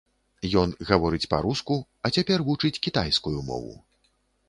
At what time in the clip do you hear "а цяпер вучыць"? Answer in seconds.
2.05-2.75